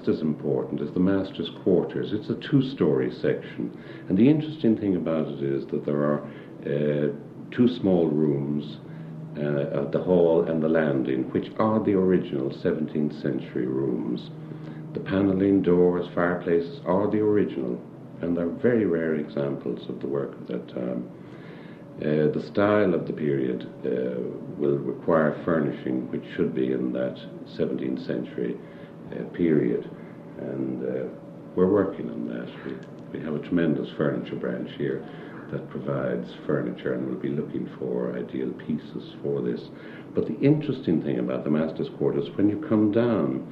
[0.08, 2.12] As important as the master's quarters.
[2.12, 3.76] It's a two-story section,
[4.08, 6.22] and the interesting thing about it is that there are
[6.64, 7.12] uh,
[7.50, 8.78] two small rooms
[9.36, 14.30] uh, the hall and the landing, which are the original 17th century rooms.
[14.94, 17.78] The panelling, doors, fireplaces are the original,
[18.22, 21.10] and they're very rare examples of the work of that time.
[22.00, 24.20] Uh, the style of the period uh,
[24.58, 27.16] will require furnishing which should be in that
[27.58, 28.56] 17th century
[29.32, 29.90] period,
[30.38, 31.08] and uh,
[31.54, 32.48] we're working on that.
[32.64, 35.06] We, we have a tremendous furniture branch here
[35.50, 39.60] that provides furniture, and we'll be looking for ideal pieces for this.
[40.14, 43.46] But the interesting thing about the master's quarters, when you come down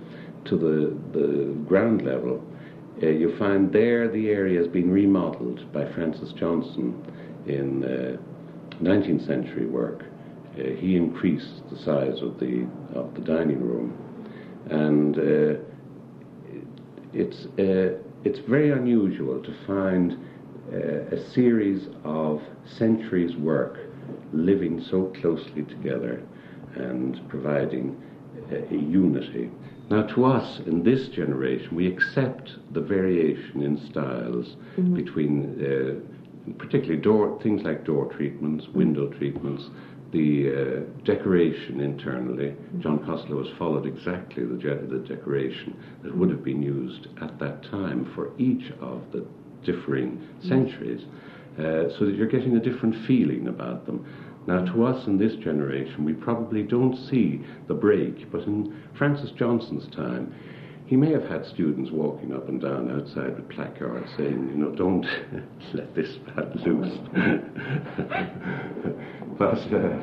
[0.46, 2.42] to the, the ground level,
[3.02, 6.94] uh, you find there the area has been remodeled by Francis Johnston
[7.46, 8.16] in uh,
[8.82, 10.04] 19th century work.
[10.58, 13.98] Uh, he increased the size of the of the dining room
[14.70, 15.60] and uh,
[17.12, 20.18] it's uh, it's very unusual to find
[20.72, 23.78] uh, a series of centuries' work
[24.32, 26.22] living so closely together
[26.74, 28.00] and providing
[28.50, 29.50] a unity.
[29.90, 34.94] Now, to us in this generation, we accept the variation in styles mm-hmm.
[34.94, 39.64] between, uh, particularly door things like door treatments, window treatments,
[40.14, 46.44] the uh, decoration internally, John Costello has followed exactly the, the decoration that would have
[46.44, 49.26] been used at that time for each of the
[49.64, 51.02] differing centuries,
[51.58, 54.06] uh, so that you're getting a different feeling about them.
[54.46, 59.30] Now, to us in this generation, we probably don't see the break, but in Francis
[59.36, 60.32] Johnston's time,
[60.86, 64.74] he may have had students walking up and down outside with placards saying, you know,
[64.74, 65.06] don't
[65.74, 66.98] let this bat loose.
[69.38, 69.98] but uh,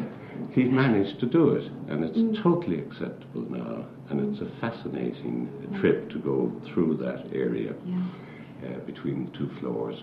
[0.54, 2.44] he managed to do it, and it's mm.
[2.44, 8.04] totally acceptable now, and it's a fascinating trip to go through that area yeah.
[8.68, 9.96] uh, between the two floors.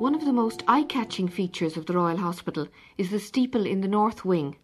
[0.00, 3.86] One of the most eye-catching features of the Royal Hospital is the steeple in the
[3.86, 4.56] north wing.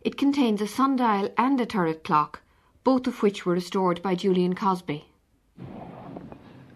[0.00, 2.40] It contains a sundial and a turret clock,
[2.84, 5.04] both of which were restored by Julian Cosby.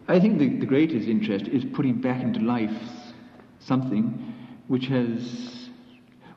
[0.08, 2.76] I think the, the greatest interest is putting back into life
[3.60, 4.34] something
[4.68, 5.70] which has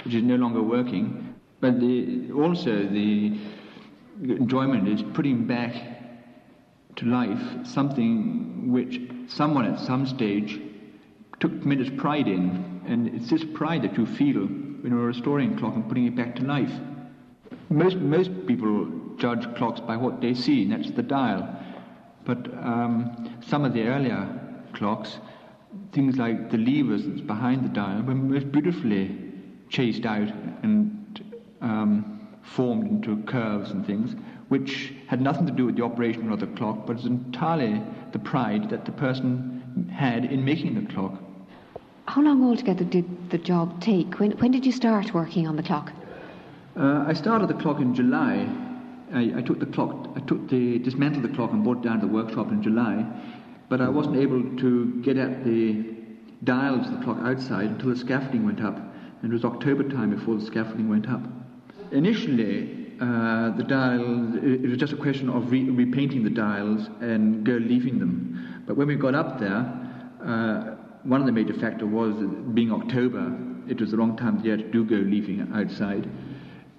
[0.05, 3.37] which is no longer working, but the, also the
[4.23, 5.75] enjoyment is putting back
[6.95, 10.61] to life something which someone at some stage
[11.39, 15.57] took tremendous pride in, and it's this pride that you feel when you're restoring a
[15.57, 16.71] clock and putting it back to life.
[17.69, 21.47] Most most people judge clocks by what they see, and that's the dial.
[22.25, 24.27] But um, some of the earlier
[24.73, 25.19] clocks,
[25.91, 29.15] things like the levers that's behind the dial, were most beautifully
[29.69, 30.29] chased out
[30.63, 34.15] and um, formed into curves and things,
[34.49, 37.81] which had nothing to do with the operation of the clock, but was entirely
[38.11, 41.21] the pride that the person had in making the clock.
[42.15, 44.21] How long altogether did the job take?
[44.21, 45.91] When, when did you start working on the clock?
[46.77, 48.47] Uh, I started the clock in July
[49.13, 51.99] I, I, took the clock, I took the dismantled the clock and brought it down
[51.99, 53.05] to the workshop in July,
[53.67, 55.93] but I wasn't able to get at the
[56.45, 60.11] dials of the clock outside until the scaffolding went up, and it was October time
[60.11, 61.21] before the scaffolding went up.
[61.91, 67.45] Initially, uh, the dials, it, was just a question of re- repainting the dials and
[67.45, 68.63] gold leafing them.
[68.65, 69.81] But when we got up there,
[70.25, 70.74] uh,
[71.05, 72.15] one of the major factors was
[72.53, 73.37] being October,
[73.67, 76.09] it was the wrong time of year to do gold leafing outside.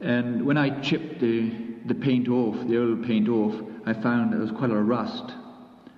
[0.00, 1.50] And when I chipped the
[1.86, 3.54] the paint off, the old paint off,
[3.86, 5.32] I found there was quite a lot of rust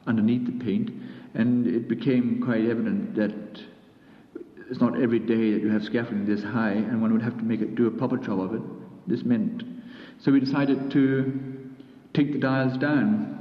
[0.06, 0.90] underneath the paint,
[1.34, 3.32] and it became quite evident that
[4.70, 7.44] it's not every day that you have scaffolding this high, and one would have to
[7.44, 8.60] make it do a proper job of it.
[9.06, 9.62] This meant.
[10.20, 11.72] So we decided to
[12.12, 13.34] take the dials down.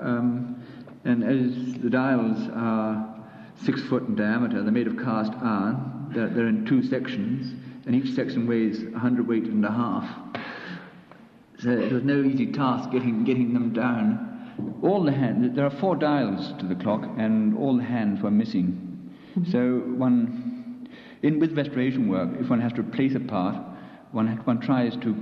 [0.00, 0.62] Um,
[1.04, 3.13] and as the dials are
[3.62, 7.54] six foot in diameter, they're made of cast iron, they're, they're in two sections,
[7.86, 10.08] and each section weighs 100 weight and a half.
[11.58, 14.80] So it was no easy task getting, getting them down.
[14.82, 18.30] All the hands, there are four dials to the clock, and all the hands were
[18.30, 19.12] missing.
[19.36, 19.50] Mm-hmm.
[19.50, 20.88] So one,
[21.22, 23.56] in with restoration work, if one has to replace a part,
[24.12, 25.16] one, one tries to,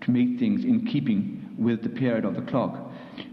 [0.00, 2.87] to make things in keeping with the period of the clock.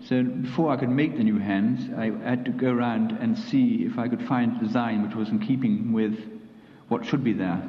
[0.08, 3.86] So before I could make the new hands, I had to go around and see
[3.86, 6.18] if I could find a design which was in keeping with
[6.90, 7.62] what should be there.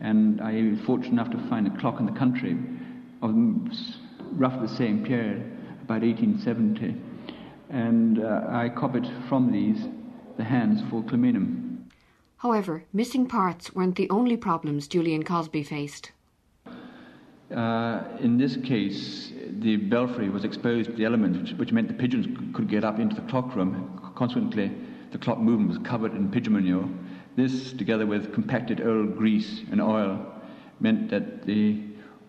[0.00, 2.56] And I was fortunate enough to find a clock in the country
[3.22, 3.34] of
[4.32, 5.42] roughly the same period,
[5.82, 6.96] about 1870.
[7.70, 9.86] And uh, I copied from these
[10.36, 11.84] the hands for Kilmainham.
[12.38, 16.12] However, missing parts weren't the only problems Julian Cosby faced.
[17.54, 21.94] Uh, in this case, the belfry was exposed to the elements, which, which, meant the
[21.94, 24.12] pigeons could get up into the clock room.
[24.16, 24.72] Consequently,
[25.12, 26.88] the clock movement was covered in pigeon manure.
[27.36, 30.26] This, together with compacted old grease and oil,
[30.80, 31.82] meant that the,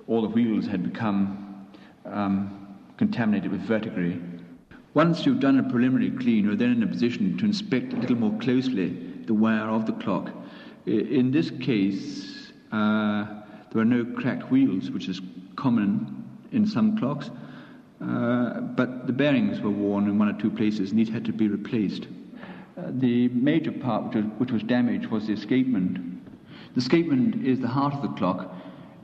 [0.08, 1.68] all the wheels had become
[2.06, 4.18] um, contaminated with verdigris.
[4.94, 8.18] Once you've done a preliminary clean, you're then in a position to inspect a little
[8.18, 8.90] more closely
[9.26, 10.30] the wear of the clock.
[10.86, 13.26] In this case, uh,
[13.72, 15.22] there are no cracked wheels, which is
[15.56, 16.21] common
[16.52, 17.30] in some clocks,
[18.02, 21.34] uh, but the bearings were worn in one or two places and these had to
[21.34, 22.08] be replaced.
[22.78, 25.98] Uh, the major part which was, which was damaged was the escapement.
[26.74, 28.54] The escapement is the heart of the clock,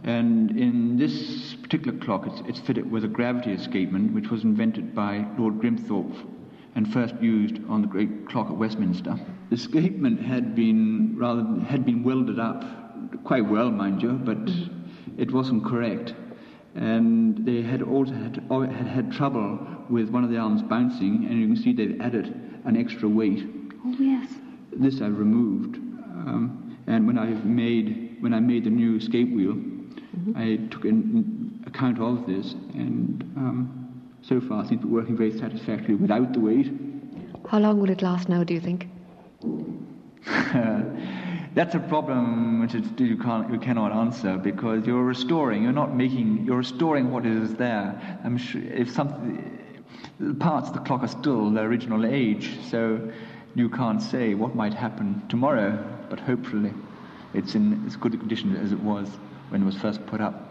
[0.04, 4.96] and in this particular clock, it's, it's, fitted with a gravity escapement, which was invented
[4.96, 6.16] by Lord Grimthorpe
[6.76, 9.20] and first used on the great clock at Westminster.
[9.50, 12.64] The escapement had been rather had been welded up
[13.24, 14.38] quite well, mind you, but
[15.18, 16.14] it wasn't correct.
[16.78, 19.60] And they had also had, had had trouble
[19.90, 22.28] with one of the arms bouncing, and you can see they've added
[22.66, 23.46] an extra weight.
[23.86, 24.30] Oh yes.
[24.72, 29.56] This I removed, um, and when I made when I made the new escape wheel,
[30.18, 30.38] Mm-hmm.
[30.38, 35.38] I took in account of this, and um, so far seems to be working very
[35.38, 36.72] satisfactorily without the weight.
[37.48, 38.88] How long will it last now, do you think?
[41.54, 46.46] That's a problem which you, can't, you cannot answer because you're restoring, you're not making,
[46.46, 48.20] you're restoring what is there.
[48.24, 49.60] I'm sure if something,
[50.20, 53.12] the parts of the clock are still their original age, so
[53.56, 56.74] you can't say what might happen tomorrow, but hopefully
[57.34, 59.10] it's in as good a condition as it was
[59.50, 60.47] when it was first put up.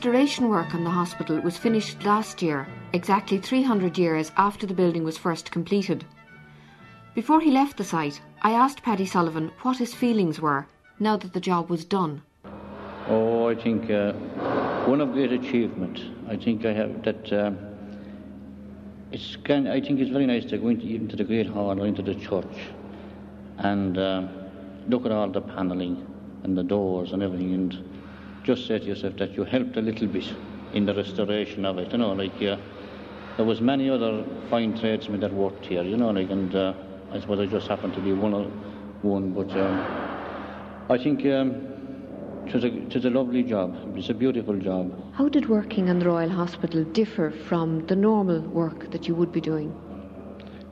[0.00, 5.04] Restoration work on the hospital was finished last year, exactly 300 years after the building
[5.04, 6.06] was first completed.
[7.14, 10.66] Before he left the site, I asked Paddy Sullivan what his feelings were
[10.98, 12.22] now that the job was done.
[13.08, 14.14] Oh, I think uh,
[14.86, 16.00] one of great achievement.
[16.30, 17.30] I think I have that.
[17.30, 17.50] Uh,
[19.12, 19.68] it's kind.
[19.68, 22.56] I think it's very nice to go into, the great hall or into the church,
[23.58, 24.22] and uh,
[24.88, 26.06] look at all the panelling
[26.42, 27.89] and the doors and everything, and
[28.50, 30.28] just say to yourself that you helped a little bit
[30.72, 31.92] in the restoration of it.
[31.92, 32.56] You know, like uh,
[33.36, 35.84] there was many other fine tradesmen that worked here.
[35.84, 36.74] You know, like and uh,
[37.12, 38.46] I suppose I just happened to be one of
[39.02, 39.76] one, but um,
[40.90, 41.26] I think.
[41.26, 41.66] Um,
[42.46, 43.76] it was, a, it was a lovely job.
[43.90, 44.90] It was a beautiful job.
[45.12, 49.30] How did working in the Royal Hospital differ from the normal work that you would
[49.30, 49.70] be doing?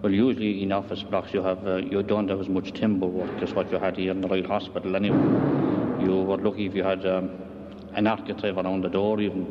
[0.03, 3.43] Well, usually in office blocks you have uh, you don't have as much timber work
[3.43, 4.97] as what you had here in the Royal Hospital.
[4.97, 5.22] Anyway,
[6.05, 7.31] you were lucky if you had um,
[7.99, 9.45] an architrave around the door, even.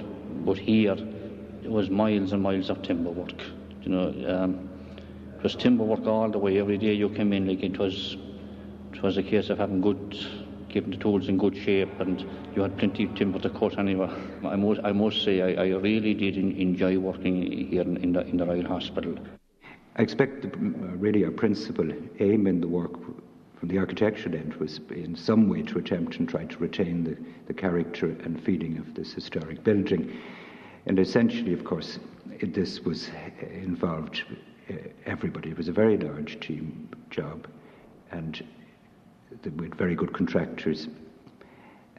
[0.45, 0.95] But here,
[1.63, 3.41] it was miles and miles of timber work.
[3.83, 4.69] You know, um,
[5.37, 6.57] it was timber work all the way.
[6.57, 8.15] Every day you came in, like it was,
[8.93, 10.17] it was a case of having good
[10.69, 12.25] keeping the tools in good shape, and
[12.55, 14.09] you had plenty of timber to cut anyway.
[14.45, 18.21] I must, I must say, I, I really did enjoy working here in, in, the,
[18.21, 19.15] in the Royal Hospital.
[19.97, 20.49] I expect uh,
[21.05, 21.89] really our principal
[22.19, 22.93] aim in the work
[23.59, 27.17] from the architectural end was in some way to attempt and try to retain the,
[27.47, 30.15] the character and feeling of this historic building.
[30.85, 31.99] And essentially, of course,
[32.39, 34.23] it, this was uh, involved
[34.69, 34.73] uh,
[35.05, 35.49] everybody.
[35.49, 37.47] It was a very large team job,
[38.11, 38.43] and
[39.57, 40.87] we had very good contractors.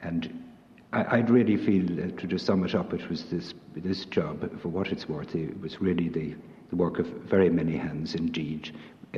[0.03, 0.45] And
[0.93, 4.61] I, would really feel, uh, to just sum it up, it was this, this job,
[4.61, 6.35] for what it's worth, it was really the,
[6.71, 8.75] the work of very many hands indeed,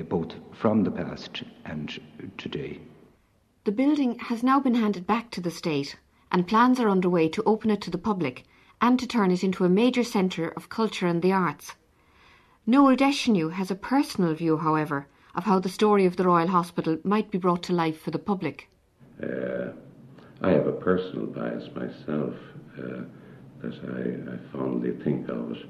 [0.09, 2.01] both from the past and
[2.38, 2.80] today.
[3.64, 5.97] The building has now been handed back to the state,
[6.32, 8.45] and plans are underway to open it to the public
[8.80, 11.74] and to turn it into a major centre of culture and the arts.
[12.66, 16.99] Noel Deschenu has a personal view, however, of how the story of the Royal Hospital
[17.05, 18.68] might be brought to life for the public?
[19.22, 19.72] Uh,
[20.41, 22.34] I have a personal bias myself
[22.78, 23.03] uh,
[23.62, 25.66] that I, I, fondly think of it,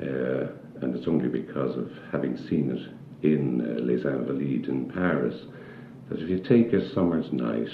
[0.00, 5.34] uh, and it's only because of having seen it in uh, Les Invalides in Paris
[6.08, 7.68] that if you take a summer's night,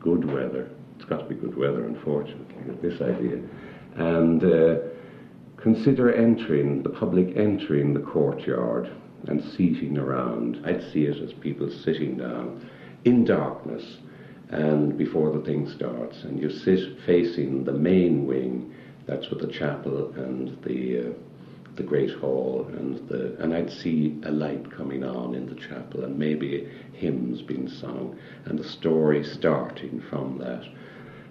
[0.00, 3.40] good weather, it's got to be good weather, unfortunately, with this idea,
[3.96, 4.76] and uh,
[5.56, 8.90] consider entering, the public entering the courtyard
[9.26, 10.60] and seating around.
[10.64, 12.68] I'd see it as people sitting down
[13.04, 13.98] in darkness
[14.50, 18.74] and before the thing starts, and you sit facing the main wing.
[19.06, 21.12] That's with the chapel and the uh,
[21.78, 26.04] the great hall, and the and I'd see a light coming on in the chapel,
[26.04, 30.64] and maybe hymns being sung, and the story starting from that,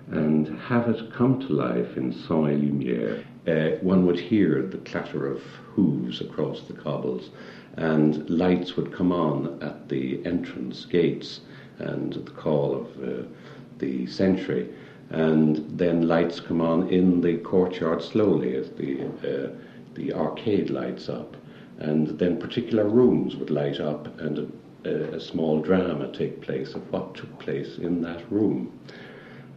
[0.09, 3.23] and have it come to life in Son et Lumière.
[3.45, 5.41] Uh, one would hear the clatter of
[5.75, 7.29] hooves across the cobbles,
[7.75, 11.41] and lights would come on at the entrance gates
[11.79, 13.23] and the call of uh,
[13.79, 14.69] the sentry,
[15.09, 19.49] and then lights come on in the courtyard slowly as the uh,
[19.97, 21.35] the arcade lights up,
[21.79, 24.51] and then particular rooms would light up, and
[24.85, 28.79] a, a small drama take place of what took place in that room,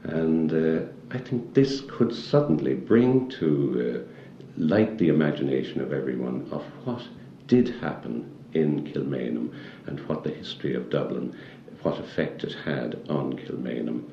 [0.04, 4.12] and uh, I think this could suddenly bring to uh,
[4.56, 7.02] light the imagination of everyone of what
[7.46, 9.52] did happen in Kilmainham
[9.86, 11.36] and what the history of Dublin,
[11.82, 14.04] what effect it had on Kilmainham.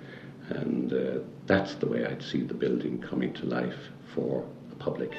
[0.49, 5.11] And uh, that's the way I'd see the building coming to life for the public.